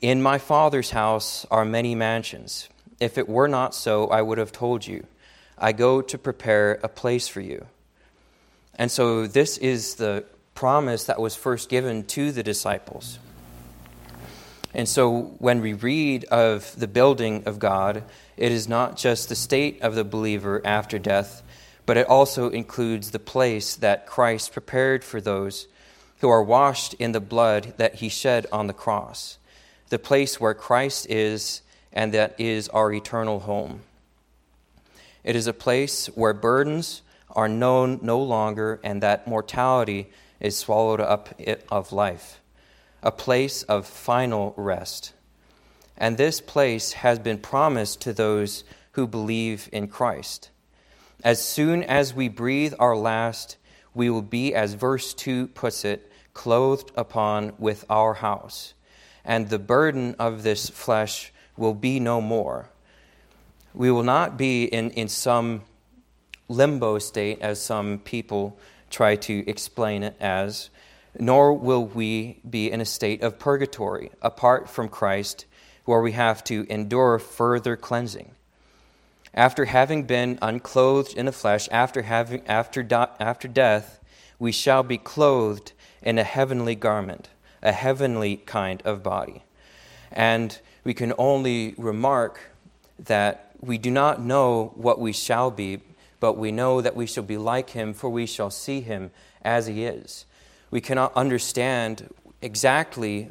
in 0.00 0.20
my 0.20 0.38
Father's 0.38 0.90
house 0.90 1.46
are 1.48 1.64
many 1.64 1.94
mansions. 1.94 2.68
If 2.98 3.18
it 3.18 3.28
were 3.28 3.46
not 3.46 3.72
so, 3.72 4.08
I 4.08 4.20
would 4.20 4.38
have 4.38 4.50
told 4.50 4.84
you. 4.84 5.06
I 5.56 5.70
go 5.70 6.02
to 6.02 6.18
prepare 6.18 6.80
a 6.82 6.88
place 6.88 7.28
for 7.28 7.40
you. 7.40 7.66
And 8.74 8.90
so, 8.90 9.28
this 9.28 9.58
is 9.58 9.94
the 9.94 10.24
promise 10.56 11.04
that 11.04 11.20
was 11.20 11.36
first 11.36 11.68
given 11.68 12.02
to 12.06 12.32
the 12.32 12.42
disciples. 12.42 13.20
And 14.74 14.88
so, 14.88 15.34
when 15.38 15.60
we 15.60 15.72
read 15.72 16.24
of 16.24 16.74
the 16.78 16.88
building 16.88 17.44
of 17.46 17.60
God, 17.60 18.02
it 18.36 18.50
is 18.50 18.68
not 18.68 18.96
just 18.96 19.28
the 19.28 19.36
state 19.36 19.80
of 19.80 19.94
the 19.94 20.04
believer 20.04 20.60
after 20.64 20.98
death, 20.98 21.42
but 21.86 21.96
it 21.96 22.08
also 22.08 22.50
includes 22.50 23.12
the 23.12 23.18
place 23.18 23.76
that 23.76 24.06
Christ 24.06 24.52
prepared 24.52 25.04
for 25.04 25.20
those 25.20 25.68
who 26.18 26.28
are 26.28 26.42
washed 26.42 26.94
in 26.94 27.12
the 27.12 27.20
blood 27.20 27.74
that 27.76 27.96
he 27.96 28.08
shed 28.08 28.46
on 28.50 28.66
the 28.66 28.72
cross, 28.72 29.38
the 29.90 29.98
place 29.98 30.40
where 30.40 30.54
Christ 30.54 31.06
is 31.08 31.62
and 31.92 32.12
that 32.12 32.34
is 32.38 32.68
our 32.68 32.92
eternal 32.92 33.40
home. 33.40 33.80
It 35.24 35.36
is 35.36 35.46
a 35.46 35.52
place 35.52 36.06
where 36.08 36.34
burdens 36.34 37.02
are 37.30 37.48
known 37.48 38.00
no 38.02 38.20
longer 38.20 38.80
and 38.84 39.02
that 39.02 39.26
mortality 39.26 40.08
is 40.40 40.56
swallowed 40.56 41.00
up 41.00 41.40
of 41.70 41.92
life, 41.92 42.40
a 43.02 43.10
place 43.10 43.62
of 43.64 43.86
final 43.86 44.54
rest. 44.56 45.12
And 45.96 46.16
this 46.16 46.40
place 46.40 46.92
has 46.92 47.18
been 47.18 47.38
promised 47.38 48.00
to 48.02 48.12
those 48.12 48.64
who 48.92 49.06
believe 49.06 49.68
in 49.72 49.88
Christ. 49.88 50.50
As 51.24 51.42
soon 51.42 51.82
as 51.82 52.14
we 52.14 52.28
breathe 52.28 52.74
our 52.78 52.96
last, 52.96 53.56
we 53.94 54.10
will 54.10 54.22
be, 54.22 54.54
as 54.54 54.74
verse 54.74 55.14
2 55.14 55.48
puts 55.48 55.84
it, 55.84 56.10
clothed 56.34 56.90
upon 56.96 57.54
with 57.58 57.84
our 57.88 58.14
house, 58.14 58.74
and 59.24 59.48
the 59.48 59.58
burden 59.58 60.14
of 60.18 60.42
this 60.42 60.68
flesh 60.68 61.32
will 61.56 61.72
be 61.72 61.98
no 61.98 62.20
more. 62.20 62.68
We 63.72 63.90
will 63.90 64.02
not 64.02 64.36
be 64.36 64.64
in, 64.64 64.90
in 64.90 65.08
some 65.08 65.62
limbo 66.48 66.98
state, 66.98 67.40
as 67.40 67.60
some 67.60 67.98
people 67.98 68.58
try 68.96 69.14
to 69.14 69.44
explain 69.46 70.02
it 70.02 70.16
as, 70.18 70.70
nor 71.18 71.52
will 71.52 71.84
we 71.84 72.40
be 72.48 72.70
in 72.70 72.80
a 72.80 72.84
state 72.86 73.22
of 73.22 73.38
purgatory 73.38 74.10
apart 74.22 74.70
from 74.70 74.88
Christ, 74.88 75.44
where 75.84 76.00
we 76.00 76.12
have 76.12 76.42
to 76.44 76.66
endure 76.70 77.18
further 77.18 77.76
cleansing. 77.76 78.30
After 79.34 79.66
having 79.66 80.04
been 80.04 80.38
unclothed 80.40 81.14
in 81.14 81.26
the 81.26 81.32
flesh, 81.32 81.68
after, 81.70 82.02
having, 82.02 82.42
after, 82.46 82.86
after 83.20 83.48
death, 83.48 84.00
we 84.38 84.50
shall 84.50 84.82
be 84.82 84.96
clothed 84.96 85.72
in 86.00 86.18
a 86.18 86.24
heavenly 86.24 86.74
garment, 86.74 87.28
a 87.62 87.72
heavenly 87.72 88.38
kind 88.38 88.80
of 88.86 89.02
body. 89.02 89.42
And 90.10 90.58
we 90.84 90.94
can 90.94 91.12
only 91.18 91.74
remark 91.76 92.40
that 92.98 93.52
we 93.60 93.76
do 93.76 93.90
not 93.90 94.22
know 94.22 94.72
what 94.74 94.98
we 94.98 95.12
shall 95.12 95.50
be, 95.50 95.80
but 96.20 96.36
we 96.36 96.50
know 96.50 96.80
that 96.80 96.96
we 96.96 97.06
shall 97.06 97.24
be 97.24 97.36
like 97.36 97.70
him, 97.70 97.92
for 97.92 98.08
we 98.08 98.26
shall 98.26 98.50
see 98.50 98.80
him 98.80 99.10
as 99.42 99.66
he 99.66 99.84
is. 99.84 100.24
We 100.70 100.80
cannot 100.80 101.14
understand 101.16 102.12
exactly 102.42 103.30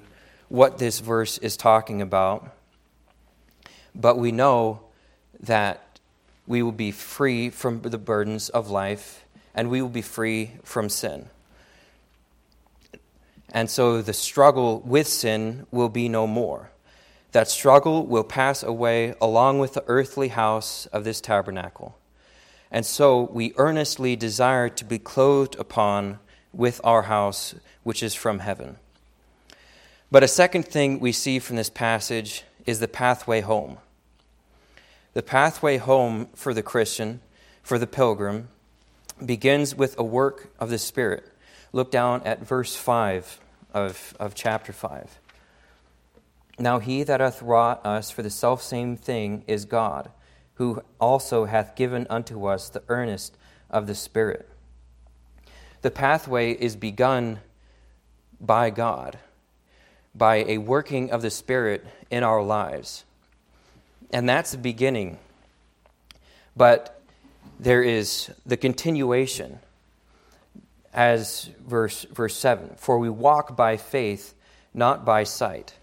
what 0.49 0.77
this 0.77 0.99
verse 0.99 1.37
is 1.39 1.57
talking 1.57 2.01
about, 2.01 2.55
but 3.93 4.17
we 4.17 4.31
know 4.31 4.81
that 5.39 5.99
we 6.47 6.61
will 6.61 6.71
be 6.71 6.91
free 6.91 7.49
from 7.49 7.81
the 7.81 7.97
burdens 7.97 8.49
of 8.49 8.69
life 8.69 9.25
and 9.53 9.69
we 9.69 9.81
will 9.81 9.89
be 9.89 10.01
free 10.01 10.51
from 10.63 10.89
sin. 10.89 11.27
And 13.51 13.69
so 13.69 14.01
the 14.01 14.13
struggle 14.13 14.81
with 14.81 15.07
sin 15.07 15.65
will 15.71 15.89
be 15.89 16.09
no 16.09 16.27
more. 16.27 16.71
That 17.31 17.47
struggle 17.47 18.05
will 18.05 18.23
pass 18.23 18.63
away 18.63 19.15
along 19.21 19.59
with 19.59 19.73
the 19.73 19.83
earthly 19.87 20.29
house 20.29 20.85
of 20.87 21.03
this 21.03 21.21
tabernacle. 21.21 21.97
And 22.71 22.85
so 22.85 23.29
we 23.31 23.53
earnestly 23.57 24.15
desire 24.15 24.69
to 24.69 24.85
be 24.85 24.99
clothed 24.99 25.55
upon 25.59 26.19
with 26.53 26.81
our 26.83 27.03
house, 27.03 27.55
which 27.83 28.01
is 28.01 28.13
from 28.13 28.39
heaven. 28.39 28.77
But 30.11 30.23
a 30.23 30.27
second 30.27 30.63
thing 30.67 30.99
we 30.99 31.11
see 31.11 31.39
from 31.39 31.55
this 31.55 31.69
passage 31.69 32.43
is 32.65 32.79
the 32.79 32.87
pathway 32.87 33.41
home. 33.41 33.77
The 35.13 35.23
pathway 35.23 35.77
home 35.77 36.27
for 36.35 36.53
the 36.53 36.63
Christian, 36.63 37.21
for 37.63 37.77
the 37.77 37.87
pilgrim, 37.87 38.49
begins 39.23 39.75
with 39.75 39.97
a 39.97 40.03
work 40.03 40.49
of 40.59 40.69
the 40.69 40.77
Spirit. 40.77 41.31
Look 41.71 41.91
down 41.91 42.21
at 42.23 42.45
verse 42.45 42.75
5 42.75 43.39
of, 43.73 44.15
of 44.19 44.35
chapter 44.35 44.73
5. 44.73 45.19
Now 46.57 46.79
he 46.79 47.03
that 47.03 47.19
hath 47.19 47.41
wrought 47.41 47.85
us 47.85 48.09
for 48.09 48.21
the 48.23 48.29
selfsame 48.29 48.95
thing 48.95 49.43
is 49.47 49.65
God, 49.65 50.09
who 50.55 50.81
also 50.99 51.45
hath 51.45 51.75
given 51.75 52.07
unto 52.09 52.45
us 52.45 52.69
the 52.69 52.83
earnest 52.87 53.37
of 53.69 53.87
the 53.87 53.95
Spirit. 53.95 54.49
The 55.81 55.91
pathway 55.91 56.51
is 56.51 56.75
begun 56.75 57.39
by 58.39 58.69
God, 58.69 59.19
by 60.13 60.37
a 60.47 60.57
working 60.57 61.11
of 61.11 61.21
the 61.21 61.29
Spirit 61.29 61.85
in 62.09 62.23
our 62.23 62.41
lives. 62.41 63.03
And 64.11 64.27
that's 64.27 64.51
the 64.51 64.57
beginning. 64.57 65.19
But 66.55 67.01
there 67.59 67.83
is 67.83 68.31
the 68.45 68.57
continuation 68.57 69.59
as 70.93 71.49
verse, 71.67 72.05
verse 72.05 72.35
7 72.35 72.75
For 72.77 72.97
we 72.97 73.09
walk 73.09 73.55
by 73.55 73.77
faith, 73.77 74.33
not 74.73 75.05
by 75.05 75.25
sight. 75.25 75.75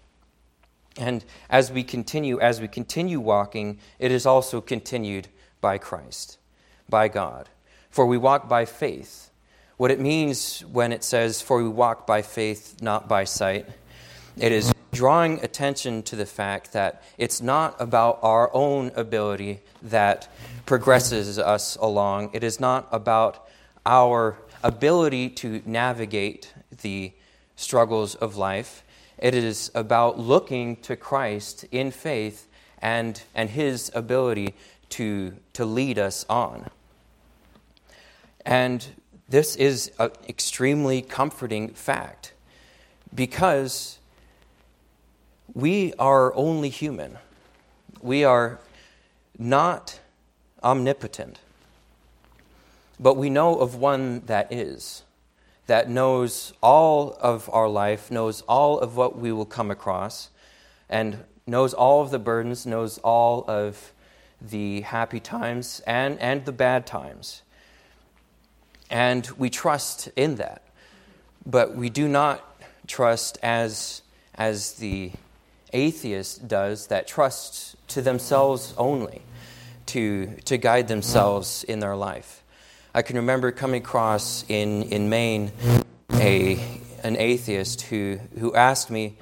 And 0.97 1.25
as 1.49 1.71
we 1.71 1.83
continue, 1.83 2.39
as 2.39 2.61
we 2.61 2.67
continue 2.67 3.19
walking, 3.19 3.79
it 3.99 4.11
is 4.11 4.25
also 4.25 4.61
continued 4.61 5.27
by 5.61 5.77
Christ, 5.77 6.37
by 6.87 7.07
God. 7.07 7.49
For 7.89 8.05
we 8.05 8.17
walk 8.17 8.47
by 8.47 8.65
faith. 8.65 9.29
What 9.77 9.91
it 9.91 9.99
means 9.99 10.61
when 10.71 10.91
it 10.91 11.03
says, 11.03 11.41
For 11.41 11.61
we 11.61 11.69
walk 11.69 12.05
by 12.05 12.21
faith, 12.21 12.81
not 12.81 13.07
by 13.07 13.23
sight, 13.23 13.67
it 14.37 14.51
is 14.51 14.73
drawing 14.91 15.43
attention 15.43 16.03
to 16.03 16.15
the 16.15 16.25
fact 16.25 16.73
that 16.73 17.03
it's 17.17 17.41
not 17.41 17.75
about 17.79 18.19
our 18.21 18.53
own 18.53 18.91
ability 18.95 19.61
that 19.81 20.27
progresses 20.65 21.39
us 21.39 21.75
along. 21.77 22.29
It 22.33 22.43
is 22.43 22.59
not 22.59 22.87
about 22.91 23.47
our 23.85 24.37
ability 24.63 25.29
to 25.29 25.61
navigate 25.65 26.53
the 26.81 27.11
struggles 27.55 28.15
of 28.15 28.37
life. 28.37 28.83
It 29.17 29.35
is 29.35 29.71
about 29.73 30.19
looking 30.19 30.77
to 30.77 30.95
Christ 30.95 31.65
in 31.71 31.91
faith 31.91 32.47
and, 32.81 33.21
and 33.33 33.49
his 33.49 33.91
ability 33.93 34.55
to, 34.89 35.33
to 35.53 35.65
lead 35.65 35.97
us 35.97 36.25
on. 36.29 36.69
And 38.45 38.85
this 39.29 39.55
is 39.55 39.91
an 39.99 40.11
extremely 40.27 41.01
comforting 41.01 41.69
fact 41.69 42.33
because 43.13 43.99
we 45.53 45.93
are 45.99 46.35
only 46.35 46.69
human. 46.69 47.17
We 48.01 48.23
are 48.23 48.59
not 49.37 49.99
omnipotent. 50.63 51.39
But 52.99 53.15
we 53.15 53.29
know 53.29 53.59
of 53.59 53.75
one 53.75 54.21
that 54.27 54.51
is, 54.51 55.03
that 55.67 55.89
knows 55.89 56.53
all 56.61 57.17
of 57.21 57.49
our 57.51 57.69
life, 57.69 58.11
knows 58.11 58.41
all 58.41 58.79
of 58.79 58.95
what 58.95 59.17
we 59.17 59.31
will 59.31 59.45
come 59.45 59.71
across, 59.71 60.29
and 60.89 61.23
knows 61.47 61.73
all 61.73 62.01
of 62.01 62.11
the 62.11 62.19
burdens, 62.19 62.65
knows 62.65 62.97
all 62.99 63.45
of 63.47 63.91
the 64.41 64.81
happy 64.81 65.19
times 65.19 65.81
and, 65.87 66.19
and 66.19 66.45
the 66.45 66.51
bad 66.51 66.85
times. 66.85 67.41
And 68.89 69.27
we 69.37 69.49
trust 69.49 70.09
in 70.15 70.35
that. 70.35 70.61
But 71.45 71.75
we 71.75 71.89
do 71.89 72.07
not 72.07 72.61
trust 72.87 73.37
as, 73.41 74.01
as 74.35 74.73
the 74.73 75.11
atheist 75.71 76.47
does, 76.47 76.87
that 76.87 77.07
trusts 77.07 77.75
to 77.89 78.01
themselves 78.01 78.73
only 78.77 79.21
to, 79.87 80.37
to 80.45 80.57
guide 80.57 80.87
themselves 80.87 81.63
in 81.63 81.79
their 81.79 81.95
life. 81.95 82.42
I 82.95 83.01
can 83.01 83.15
remember 83.15 83.51
coming 83.51 83.81
across 83.81 84.45
in, 84.47 84.83
in 84.83 85.09
Maine 85.09 85.51
a, 86.11 86.63
an 87.03 87.17
atheist 87.17 87.81
who, 87.81 88.19
who 88.37 88.53
asked 88.53 88.91
me, 88.91 89.17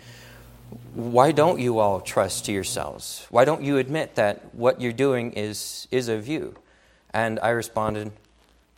Why 0.93 1.31
don't 1.31 1.57
you 1.57 1.79
all 1.79 2.01
trust 2.01 2.49
yourselves? 2.49 3.25
Why 3.29 3.45
don't 3.45 3.63
you 3.63 3.77
admit 3.77 4.15
that 4.15 4.53
what 4.53 4.81
you're 4.81 4.91
doing 4.91 5.31
is, 5.31 5.87
is 5.89 6.09
of 6.09 6.27
you? 6.27 6.55
And 7.13 7.39
I 7.39 7.51
responded, 7.51 8.11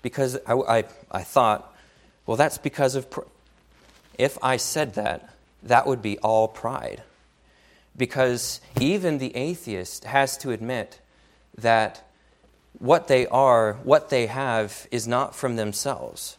Because 0.04 0.38
I, 0.46 0.54
I, 0.54 0.84
I 1.10 1.24
thought, 1.24 1.76
well, 2.28 2.38
that's 2.38 2.60
because 2.60 2.94
of. 2.94 3.10
Pr- 3.10 3.22
if 4.20 4.38
I 4.44 4.58
said 4.58 4.94
that, 4.94 5.34
that 5.64 5.88
would 5.88 6.04
be 6.04 6.20
all 6.20 6.48
pride. 6.48 7.02
Because 7.98 8.62
even 8.80 9.18
the 9.18 9.36
atheist 9.36 10.04
has 10.04 10.38
to 10.38 10.52
admit 10.52 11.00
that 11.58 12.04
what 12.80 13.08
they 13.08 13.28
are, 13.28 13.74
what 13.84 14.10
they 14.10 14.28
have, 14.28 14.88
is 14.92 15.08
not 15.08 15.36
from 15.36 15.56
themselves, 15.56 16.38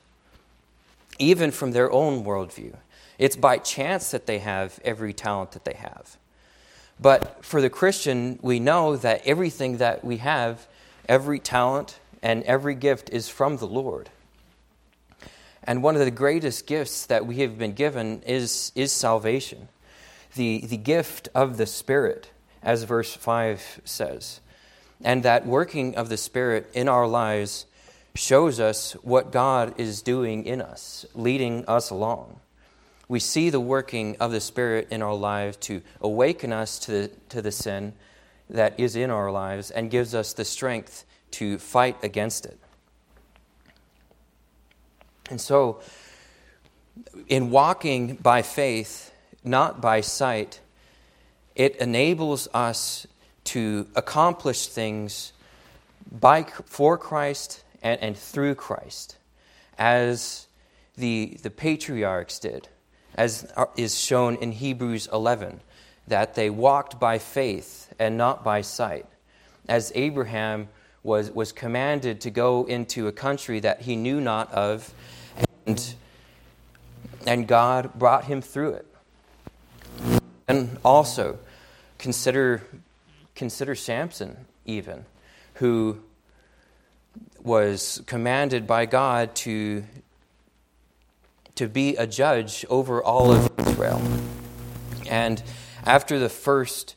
even 1.19 1.51
from 1.51 1.73
their 1.73 1.91
own 1.91 2.25
worldview. 2.25 2.77
It's 3.19 3.37
by 3.37 3.59
chance 3.59 4.11
that 4.11 4.27
they 4.27 4.41
have 4.41 4.81
every 4.85 5.13
talent 5.13 5.53
that 5.53 5.65
they 5.65 5.75
have. 5.75 6.17
But 7.01 7.45
for 7.45 7.61
the 7.61 7.71
Christian, 7.71 8.39
we 8.43 8.61
know 8.61 8.97
that 8.97 9.23
everything 9.25 9.79
that 9.79 10.05
we 10.05 10.19
have, 10.19 10.67
every 11.09 11.39
talent 11.39 11.99
and 12.23 12.43
every 12.45 12.75
gift 12.75 13.11
is 13.11 13.29
from 13.29 13.59
the 13.59 13.67
Lord. 13.67 14.11
And 15.65 15.83
one 15.83 15.95
of 15.95 16.05
the 16.05 16.11
greatest 16.11 16.67
gifts 16.67 17.07
that 17.07 17.27
we 17.27 17.37
have 17.37 17.59
been 17.59 17.73
given 17.73 18.23
is, 18.23 18.71
is 18.75 18.93
salvation, 18.93 19.69
the, 20.35 20.67
the 20.67 20.77
gift 20.77 21.29
of 21.35 21.57
the 21.57 21.67
Spirit, 21.67 22.31
as 22.63 22.83
verse 22.85 23.15
5 23.15 23.81
says. 23.85 24.41
And 25.05 25.23
that 25.23 25.47
working 25.47 25.97
of 25.97 26.09
the 26.09 26.17
Spirit 26.17 26.71
in 26.73 26.89
our 26.89 27.07
lives 27.07 27.67
shows 28.15 28.59
us 28.59 28.93
what 29.03 29.31
God 29.31 29.79
is 29.79 30.01
doing 30.01 30.47
in 30.47 30.63
us, 30.63 31.05
leading 31.15 31.67
us 31.67 31.91
along. 31.91 32.41
We 33.07 33.21
see 33.21 33.51
the 33.51 33.61
working 33.61 34.17
of 34.19 34.33
the 34.33 34.41
Spirit 34.41 34.89
in 34.91 35.03
our 35.03 35.15
lives 35.15 35.59
to 35.59 35.83
awaken 36.01 36.53
us 36.53 36.79
to 36.81 36.91
the, 36.91 37.11
to 37.29 37.43
the 37.43 37.53
sin 37.53 37.93
that 38.49 38.81
is 38.81 38.97
in 38.97 39.11
our 39.11 39.31
lives 39.31 39.71
and 39.71 39.91
gives 39.91 40.15
us 40.15 40.33
the 40.33 40.45
strength 40.45 41.05
to 41.33 41.59
fight 41.59 42.03
against 42.03 42.47
it. 42.47 42.59
And 45.31 45.41
so, 45.41 45.81
in 47.29 47.51
walking 47.51 48.17
by 48.17 48.43
faith, 48.43 49.13
not 49.43 49.81
by 49.81 50.01
sight, 50.01 50.61
it 51.55 51.77
enables 51.77 52.49
us 52.55 53.07
to 53.45 53.87
accomplish 53.95 54.67
things 54.67 55.33
by, 56.11 56.45
for 56.67 56.99
Christ 56.99 57.63
and, 57.83 58.01
and 58.01 58.17
through 58.17 58.55
Christ, 58.55 59.17
as 59.79 60.47
the, 60.97 61.39
the 61.43 61.51
patriarchs 61.51 62.39
did, 62.39 62.69
as 63.15 63.53
is 63.77 63.99
shown 63.99 64.37
in 64.37 64.53
Hebrews 64.53 65.09
11, 65.13 65.61
that 66.07 66.35
they 66.35 66.51
walked 66.51 66.99
by 66.99 67.19
faith 67.19 67.93
and 67.99 68.17
not 68.17 68.45
by 68.45 68.61
sight, 68.61 69.07
as 69.69 69.93
Abraham 69.95 70.69
was, 71.03 71.31
was 71.31 71.53
commanded 71.53 72.21
to 72.23 72.31
go 72.31 72.65
into 72.65 73.07
a 73.09 73.13
country 73.13 73.61
that 73.61 73.83
he 73.83 73.97
knew 73.97 74.21
not 74.21 74.53
of, 74.53 74.93
and, 75.67 75.95
and 77.27 77.47
God 77.47 77.95
brought 77.95 78.25
him 78.25 78.41
through 78.41 78.75
it. 78.75 78.87
And 80.49 80.79
also, 80.85 81.39
consider, 81.99 82.63
consider 83.35 83.75
Samson, 83.75 84.47
even, 84.65 85.05
who 85.55 85.99
was 87.43 88.03
commanded 88.07 88.67
by 88.67 88.87
God 88.87 89.35
to, 89.37 89.85
to 91.55 91.69
be 91.69 91.97
a 91.97 92.07
judge 92.07 92.65
over 92.69 93.03
all 93.03 93.33
of 93.33 93.51
Israel. 93.59 94.03
And 95.09 95.43
after 95.85 96.19
the 96.19 96.29
first 96.29 96.97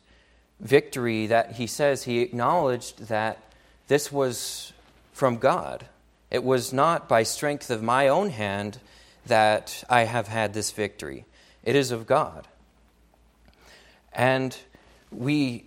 victory 0.59 1.27
that 1.27 1.53
he 1.53 1.67
says, 1.67 2.03
he 2.03 2.19
acknowledged 2.19 3.07
that 3.07 3.53
this 3.87 4.11
was 4.11 4.73
from 5.11 5.37
God. 5.37 5.85
It 6.31 6.43
was 6.43 6.73
not 6.73 7.07
by 7.07 7.23
strength 7.23 7.69
of 7.69 7.83
my 7.83 8.07
own 8.07 8.29
hand 8.29 8.79
that 9.25 9.83
I 9.89 10.03
have 10.03 10.27
had 10.27 10.53
this 10.53 10.71
victory, 10.71 11.25
it 11.63 11.75
is 11.75 11.91
of 11.91 12.07
God. 12.07 12.47
And 14.13 14.57
we 15.11 15.65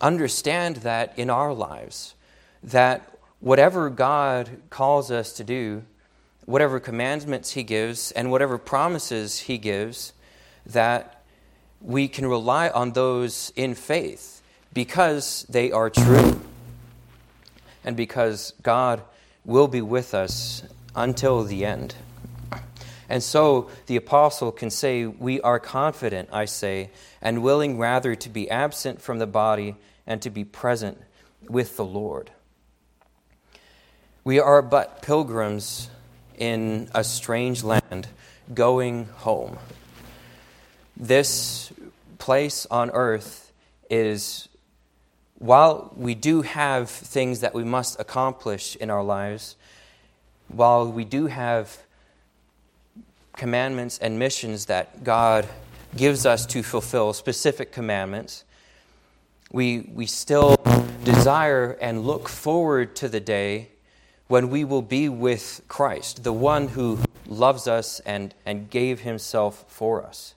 understand 0.00 0.76
that 0.76 1.12
in 1.18 1.30
our 1.30 1.52
lives, 1.52 2.14
that 2.62 3.18
whatever 3.40 3.90
God 3.90 4.50
calls 4.70 5.10
us 5.10 5.32
to 5.34 5.44
do, 5.44 5.84
whatever 6.44 6.80
commandments 6.80 7.52
He 7.52 7.62
gives, 7.62 8.10
and 8.12 8.30
whatever 8.30 8.58
promises 8.58 9.40
He 9.40 9.58
gives, 9.58 10.12
that 10.66 11.22
we 11.80 12.08
can 12.08 12.26
rely 12.26 12.68
on 12.68 12.92
those 12.92 13.52
in 13.54 13.74
faith 13.74 14.42
because 14.72 15.46
they 15.48 15.70
are 15.70 15.90
true 15.90 16.40
and 17.84 17.96
because 17.96 18.52
God 18.62 19.02
will 19.44 19.68
be 19.68 19.80
with 19.80 20.14
us 20.14 20.62
until 20.94 21.44
the 21.44 21.64
end. 21.64 21.94
And 23.08 23.22
so 23.22 23.70
the 23.86 23.96
apostle 23.96 24.52
can 24.52 24.70
say, 24.70 25.06
We 25.06 25.40
are 25.40 25.58
confident, 25.58 26.28
I 26.32 26.44
say, 26.44 26.90
and 27.22 27.42
willing 27.42 27.78
rather 27.78 28.14
to 28.14 28.28
be 28.28 28.50
absent 28.50 29.00
from 29.00 29.18
the 29.18 29.26
body 29.26 29.76
and 30.06 30.20
to 30.22 30.30
be 30.30 30.44
present 30.44 31.00
with 31.48 31.76
the 31.76 31.84
Lord. 31.84 32.30
We 34.24 34.40
are 34.40 34.60
but 34.60 35.00
pilgrims 35.00 35.88
in 36.36 36.88
a 36.94 37.02
strange 37.02 37.64
land 37.64 38.08
going 38.52 39.06
home. 39.06 39.58
This 40.96 41.72
place 42.18 42.66
on 42.70 42.90
earth 42.90 43.52
is 43.88 44.48
while 45.38 45.92
we 45.96 46.14
do 46.14 46.42
have 46.42 46.90
things 46.90 47.40
that 47.40 47.54
we 47.54 47.64
must 47.64 47.98
accomplish 48.00 48.76
in 48.76 48.90
our 48.90 49.04
lives, 49.04 49.56
while 50.48 50.90
we 50.90 51.04
do 51.04 51.26
have 51.26 51.78
commandments 53.38 53.98
and 53.98 54.18
missions 54.18 54.66
that 54.66 55.02
God 55.04 55.48
gives 55.96 56.26
us 56.26 56.44
to 56.46 56.62
fulfill, 56.62 57.12
specific 57.12 57.72
commandments, 57.72 58.44
we, 59.50 59.90
we 59.94 60.04
still 60.04 60.56
desire 61.04 61.78
and 61.80 62.02
look 62.02 62.28
forward 62.28 62.94
to 62.96 63.08
the 63.08 63.20
day 63.20 63.68
when 64.26 64.50
we 64.50 64.64
will 64.64 64.82
be 64.82 65.08
with 65.08 65.62
Christ, 65.68 66.22
the 66.22 66.32
one 66.32 66.68
who 66.68 66.98
loves 67.26 67.66
us 67.66 68.00
and, 68.00 68.34
and 68.44 68.68
gave 68.68 69.00
himself 69.00 69.64
for 69.68 70.04
us. 70.04 70.34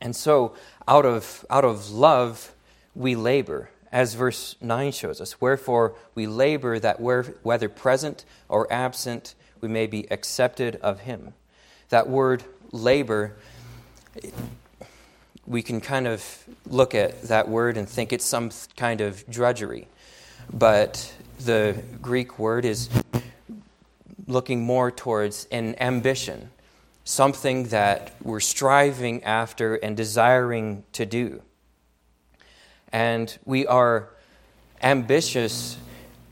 And 0.00 0.16
so, 0.16 0.54
out 0.88 1.06
of, 1.06 1.44
out 1.50 1.64
of 1.64 1.90
love, 1.90 2.52
we 2.94 3.14
labor, 3.14 3.70
as 3.92 4.14
verse 4.14 4.56
9 4.60 4.92
shows 4.92 5.20
us. 5.20 5.40
Wherefore 5.40 5.94
we 6.14 6.26
labor 6.26 6.78
that 6.78 7.00
whether 7.00 7.68
present 7.68 8.24
or 8.48 8.72
absent, 8.72 9.34
we 9.60 9.68
may 9.68 9.86
be 9.86 10.10
accepted 10.10 10.76
of 10.76 11.00
him. 11.00 11.34
That 11.90 12.08
word 12.08 12.42
labor, 12.72 13.36
we 15.46 15.62
can 15.62 15.80
kind 15.80 16.06
of 16.06 16.44
look 16.66 16.94
at 16.94 17.22
that 17.24 17.48
word 17.48 17.76
and 17.76 17.88
think 17.88 18.12
it's 18.12 18.24
some 18.24 18.50
kind 18.76 19.00
of 19.00 19.28
drudgery. 19.28 19.86
But 20.52 21.14
the 21.38 21.80
Greek 22.02 22.38
word 22.38 22.64
is 22.64 22.88
looking 24.26 24.62
more 24.62 24.90
towards 24.90 25.46
an 25.52 25.74
ambition, 25.80 26.50
something 27.04 27.64
that 27.68 28.14
we're 28.22 28.40
striving 28.40 29.22
after 29.24 29.74
and 29.76 29.96
desiring 29.96 30.84
to 30.92 31.06
do 31.06 31.42
and 32.92 33.38
we 33.44 33.66
are 33.66 34.08
ambitious 34.82 35.76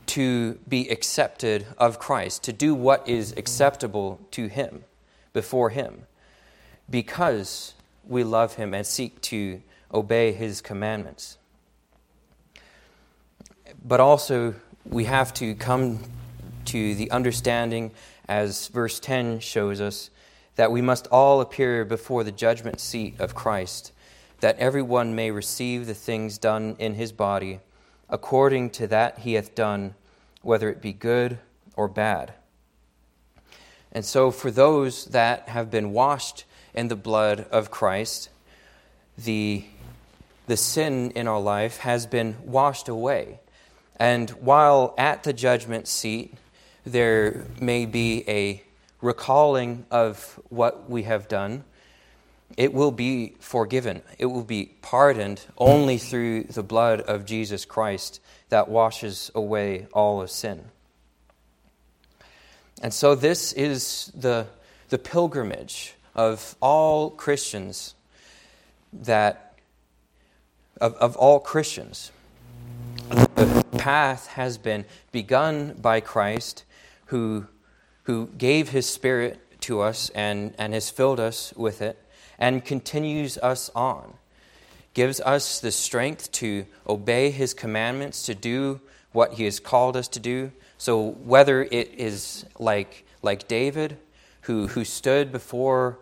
to 0.07 0.53
be 0.67 0.89
accepted 0.89 1.65
of 1.77 1.99
Christ, 1.99 2.43
to 2.43 2.53
do 2.53 2.73
what 2.73 3.07
is 3.07 3.33
acceptable 3.37 4.19
to 4.31 4.47
Him, 4.47 4.83
before 5.39 5.69
Him, 5.69 6.03
because 6.89 7.73
we 8.05 8.25
love 8.25 8.55
Him 8.55 8.73
and 8.73 8.85
seek 8.85 9.21
to 9.21 9.61
obey 9.93 10.33
His 10.33 10.59
commandments. 10.59 11.37
But 13.85 14.01
also, 14.01 14.55
we 14.83 15.05
have 15.05 15.33
to 15.35 15.55
come 15.55 15.99
to 16.65 16.93
the 16.95 17.09
understanding, 17.11 17.91
as 18.27 18.67
verse 18.67 18.99
10 18.99 19.39
shows 19.39 19.79
us, 19.79 20.09
that 20.57 20.73
we 20.73 20.81
must 20.81 21.07
all 21.07 21.39
appear 21.39 21.85
before 21.85 22.25
the 22.25 22.33
judgment 22.33 22.81
seat 22.81 23.15
of 23.19 23.33
Christ 23.33 23.93
that 24.39 24.57
everyone 24.57 25.15
may 25.15 25.31
receive 25.31 25.85
the 25.85 25.93
things 25.93 26.37
done 26.37 26.75
in 26.79 26.93
his 26.95 27.11
body, 27.11 27.59
according 28.09 28.69
to 28.71 28.87
that 28.87 29.19
he 29.19 29.33
hath 29.33 29.53
done, 29.55 29.95
whether 30.41 30.69
it 30.69 30.81
be 30.81 30.93
good 30.93 31.39
or 31.75 31.87
bad. 31.87 32.33
And 33.91 34.05
so, 34.05 34.31
for 34.31 34.51
those 34.51 35.05
that 35.05 35.49
have 35.49 35.71
been 35.71 35.91
washed 35.91 36.45
in 36.73 36.87
the 36.87 36.95
blood 36.95 37.47
of 37.51 37.71
Christ, 37.71 38.29
the, 39.17 39.63
the 40.47 40.57
sin 40.57 41.11
in 41.11 41.27
our 41.27 41.39
life 41.39 41.77
has 41.79 42.05
been 42.05 42.35
washed 42.43 42.87
away. 42.87 43.39
And 43.95 44.29
while 44.31 44.93
at 44.97 45.23
the 45.23 45.33
judgment 45.33 45.87
seat, 45.87 46.33
there 46.85 47.45
may 47.59 47.85
be 47.85 48.23
a 48.27 48.63
recalling 49.01 49.85
of 49.91 50.39
what 50.49 50.89
we 50.89 51.03
have 51.03 51.27
done 51.27 51.63
it 52.57 52.73
will 52.73 52.91
be 52.91 53.35
forgiven. 53.39 54.01
It 54.17 54.25
will 54.25 54.43
be 54.43 54.71
pardoned 54.81 55.45
only 55.57 55.97
through 55.97 56.43
the 56.43 56.63
blood 56.63 57.01
of 57.01 57.25
Jesus 57.25 57.65
Christ 57.65 58.19
that 58.49 58.67
washes 58.67 59.31
away 59.35 59.87
all 59.93 60.21
of 60.21 60.31
sin. 60.31 60.65
And 62.81 62.93
so, 62.93 63.15
this 63.15 63.53
is 63.53 64.11
the, 64.15 64.47
the 64.89 64.97
pilgrimage 64.97 65.95
of 66.15 66.55
all 66.61 67.09
Christians 67.09 67.95
that 68.93 69.55
of, 70.79 70.95
of 70.95 71.15
all 71.17 71.39
Christians. 71.39 72.11
The 73.09 73.65
path 73.77 74.27
has 74.27 74.57
been 74.57 74.85
begun 75.11 75.73
by 75.81 75.99
Christ 75.99 76.63
who, 77.07 77.47
who 78.03 78.27
gave 78.37 78.69
his 78.69 78.87
Spirit 78.87 79.39
to 79.61 79.81
us 79.81 80.09
and, 80.11 80.53
and 80.57 80.73
has 80.73 80.89
filled 80.89 81.19
us 81.19 81.53
with 81.55 81.81
it 81.81 81.97
and 82.37 82.63
continues 82.63 83.37
us 83.37 83.69
on. 83.75 84.13
gives 84.93 85.19
us 85.21 85.59
the 85.59 85.71
strength 85.71 86.31
to 86.31 86.65
obey 86.87 87.29
His 87.31 87.53
commandments, 87.53 88.25
to 88.25 88.33
do 88.33 88.81
what 89.11 89.33
He 89.33 89.43
has 89.43 89.59
called 89.59 89.95
us 89.95 90.07
to 90.09 90.19
do. 90.19 90.51
So 90.79 91.09
whether 91.25 91.61
it 91.61 91.93
is 91.97 92.45
like, 92.57 93.05
like 93.21 93.47
David, 93.47 93.97
who, 94.41 94.67
who 94.67 94.85
stood 94.85 95.31
before 95.31 95.99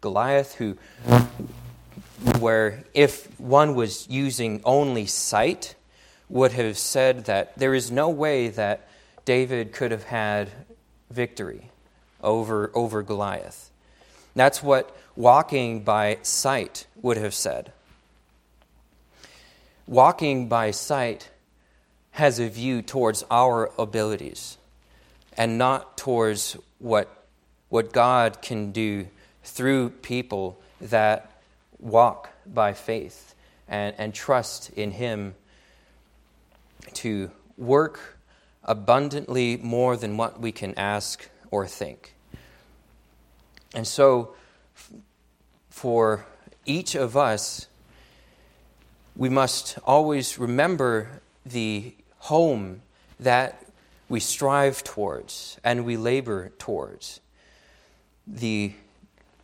Goliath, 0.00 0.54
who 0.54 0.78
where 2.38 2.84
if 2.94 3.28
one 3.40 3.74
was 3.74 4.08
using 4.08 4.60
only 4.64 5.04
sight, 5.06 5.74
would 6.28 6.52
have 6.52 6.78
said 6.78 7.24
that 7.24 7.58
there 7.58 7.74
is 7.74 7.90
no 7.90 8.08
way 8.08 8.48
that 8.48 8.88
David 9.24 9.72
could 9.72 9.90
have 9.90 10.04
had 10.04 10.48
victory 11.10 11.70
over, 12.22 12.70
over 12.72 13.02
Goliath. 13.02 13.70
That's 14.36 14.62
what 14.62 14.96
walking 15.16 15.82
by 15.82 16.18
sight 16.22 16.86
would 17.02 17.16
have 17.16 17.34
said. 17.34 17.72
Walking 19.88 20.48
by 20.48 20.70
sight 20.70 21.30
has 22.12 22.38
a 22.38 22.48
view 22.48 22.82
towards 22.82 23.24
our 23.30 23.70
abilities 23.78 24.58
and 25.36 25.58
not 25.58 25.96
towards 25.96 26.56
what, 26.78 27.24
what 27.68 27.92
God 27.92 28.42
can 28.42 28.72
do 28.72 29.06
through 29.44 29.90
people 29.90 30.60
that 30.80 31.30
walk 31.78 32.30
by 32.46 32.72
faith 32.72 33.34
and, 33.68 33.94
and 33.98 34.12
trust 34.12 34.70
in 34.70 34.90
Him 34.90 35.34
to 36.94 37.30
work 37.56 38.18
abundantly 38.64 39.56
more 39.56 39.96
than 39.96 40.16
what 40.16 40.40
we 40.40 40.52
can 40.52 40.74
ask 40.76 41.28
or 41.50 41.66
think. 41.66 42.14
And 43.74 43.86
so, 43.86 44.34
for 45.68 46.26
each 46.66 46.94
of 46.94 47.16
us, 47.16 47.68
we 49.16 49.28
must 49.28 49.78
always 49.84 50.38
remember 50.38 51.20
the 51.44 51.94
home 52.20 52.82
that 53.18 53.66
we 54.08 54.20
strive 54.20 54.82
towards 54.82 55.58
and 55.62 55.84
we 55.84 55.96
labor 55.96 56.52
towards. 56.58 57.20
The, 58.26 58.72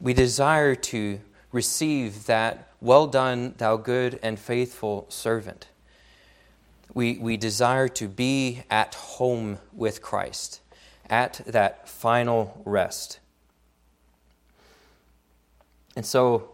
we 0.00 0.14
desire 0.14 0.74
to 0.74 1.20
receive 1.52 2.26
that 2.26 2.68
well 2.80 3.06
done, 3.06 3.54
thou 3.58 3.76
good 3.76 4.18
and 4.22 4.38
faithful 4.38 5.06
servant. 5.08 5.68
We, 6.94 7.18
we 7.18 7.36
desire 7.36 7.88
to 7.88 8.08
be 8.08 8.62
at 8.70 8.94
home 8.94 9.58
with 9.72 10.02
Christ, 10.02 10.60
at 11.08 11.40
that 11.46 11.88
final 11.88 12.62
rest. 12.64 13.20
And 15.94 16.04
so 16.04 16.50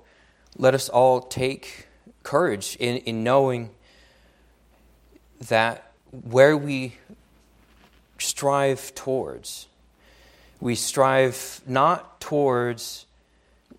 let 0.57 0.75
us 0.75 0.89
all 0.89 1.21
take 1.21 1.87
courage 2.23 2.77
in, 2.79 2.99
in 2.99 3.25
knowing 3.25 3.71
that 5.49 5.92
where 6.13 6.57
we 6.57 6.97
strive 8.19 8.95
towards, 8.95 9.67
we 10.61 10.75
strive 10.75 11.61
not 11.67 12.21
towards 12.21 13.07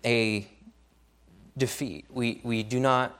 a 0.04 0.46
defeat. 1.56 2.04
We, 2.10 2.40
we 2.42 2.62
do 2.62 2.80
not, 2.80 3.18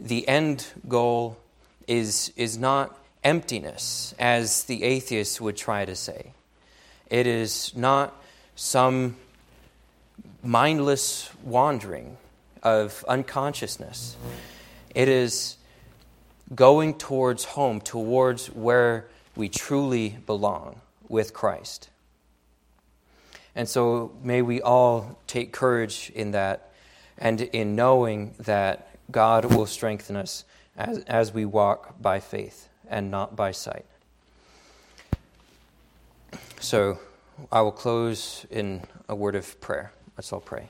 the 0.00 0.26
end 0.26 0.66
goal 0.88 1.38
is, 1.86 2.32
is 2.36 2.58
not 2.58 2.98
emptiness, 3.22 4.14
as 4.18 4.64
the 4.64 4.82
atheists 4.82 5.40
would 5.40 5.56
try 5.56 5.84
to 5.84 5.94
say. 5.94 6.32
It 7.10 7.26
is 7.26 7.72
not 7.76 8.20
some 8.56 9.16
mindless 10.42 11.30
wandering 11.44 12.16
of 12.62 13.04
unconsciousness. 13.06 14.16
It 14.94 15.08
is 15.08 15.55
going 16.54 16.94
towards 16.94 17.44
home, 17.44 17.80
towards 17.80 18.46
where 18.48 19.08
we 19.34 19.48
truly 19.48 20.18
belong 20.26 20.80
with 21.08 21.32
Christ. 21.32 21.90
And 23.54 23.68
so 23.68 24.14
may 24.22 24.42
we 24.42 24.60
all 24.60 25.18
take 25.26 25.52
courage 25.52 26.12
in 26.14 26.32
that 26.32 26.72
and 27.18 27.40
in 27.40 27.74
knowing 27.74 28.34
that 28.40 28.88
God 29.10 29.46
will 29.46 29.66
strengthen 29.66 30.16
us 30.16 30.44
as, 30.76 30.98
as 31.04 31.32
we 31.32 31.44
walk 31.44 32.00
by 32.00 32.20
faith 32.20 32.68
and 32.88 33.10
not 33.10 33.34
by 33.34 33.52
sight. 33.52 33.86
So 36.60 36.98
I 37.50 37.60
will 37.62 37.72
close 37.72 38.46
in 38.50 38.82
a 39.08 39.14
word 39.14 39.34
of 39.34 39.60
prayer. 39.60 39.92
Let's 40.16 40.32
all 40.32 40.40
pray. 40.40 40.68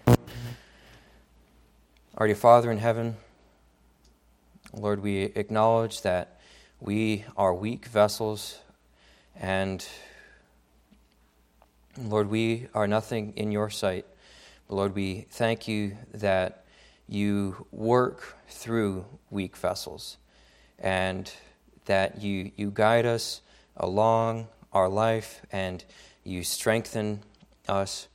Our 2.17 2.27
dear 2.27 2.37
Father 2.37 2.71
in 2.71 2.79
heaven, 2.79 3.17
Lord, 4.79 5.03
we 5.03 5.23
acknowledge 5.23 6.03
that 6.03 6.39
we 6.81 7.25
are 7.35 7.55
weak 7.55 7.87
vessels 7.87 8.59
and 9.35 9.87
Lord, 11.99 12.29
we 12.29 12.69
are 12.75 12.87
nothing 12.87 13.33
in 13.37 13.53
your 13.53 13.71
sight. 13.71 14.05
But 14.69 14.75
Lord, 14.75 14.95
we 14.95 15.27
thank 15.31 15.67
you 15.67 15.97
that 16.13 16.67
you 17.09 17.67
work 17.73 18.37
through 18.49 19.07
weak 19.31 19.57
vessels 19.57 20.19
and 20.79 21.33
that 21.87 22.21
you, 22.21 22.53
you 22.57 22.71
guide 22.71 23.07
us 23.07 23.41
along 23.79 24.49
our 24.75 24.91
life 24.91 25.41
and 25.51 25.83
you 26.23 26.43
strengthen 26.43 27.23
us. 27.67 28.09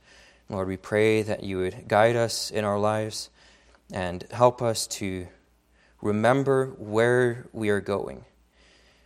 Lord, 0.48 0.68
we 0.68 0.76
pray 0.76 1.22
that 1.22 1.42
you 1.42 1.58
would 1.58 1.88
guide 1.88 2.14
us 2.14 2.52
in 2.52 2.64
our 2.64 2.78
lives 2.78 3.30
and 3.92 4.24
help 4.30 4.62
us 4.62 4.86
to 4.86 5.26
remember 6.02 6.74
where 6.76 7.46
we 7.52 7.70
are 7.70 7.80
going. 7.80 8.24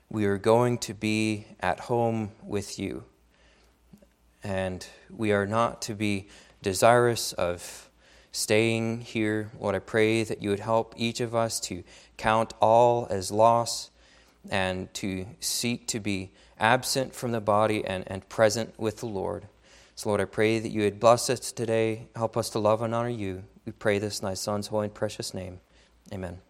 We 0.09 0.25
are 0.25 0.39
going 0.39 0.79
to 0.79 0.95
be 0.95 1.47
at 1.61 1.81
home 1.81 2.33
with 2.43 2.79
you. 2.79 3.05
And 4.43 4.87
we 5.11 5.33
are 5.33 5.47
not 5.47 5.83
to 5.83 5.95
be 5.95 6.29
desirous 6.63 7.33
of 7.35 7.91
staying 8.33 9.03
here. 9.03 9.51
Lord, 9.61 9.75
I 9.75 9.81
pray 9.81 10.23
that 10.25 10.43
you 10.43 10.51
would 10.51 10.61
help 10.61 10.95
each 10.97 11.21
of 11.21 11.35
us 11.35 11.61
to 11.61 11.85
count 12.17 12.55
all 12.61 13.07
as 13.11 13.31
loss 13.31 13.91
and 14.51 14.93
to 14.95 15.27
seek 15.41 15.87
to 15.89 16.01
be 16.01 16.31
absent 16.59 17.15
from 17.15 17.33
the 17.33 17.41
body 17.41 17.85
and, 17.85 18.05
and 18.07 18.29
present 18.29 18.79
with 18.79 18.99
the 18.99 19.07
Lord. 19.07 19.47
So, 19.97 20.11
Lord, 20.11 20.21
I 20.21 20.27
pray 20.27 20.59
that 20.59 20.69
you 20.69 20.83
would 20.83 21.01
bless 21.01 21.29
us 21.31 21.53
today, 21.53 22.09
help 22.15 22.37
us 22.37 22.51
to 22.51 22.59
love 22.59 22.83
and 22.83 22.95
honor 22.95 23.09
you. 23.09 23.45
We 23.65 23.73
pray 23.73 23.99
this 23.99 24.21
in 24.21 24.27
thy 24.27 24.35
Son's 24.35 24.69
holy 24.69 24.87
and 24.87 24.95
precious 24.95 25.35
name. 25.35 25.61
Amen. 26.13 26.46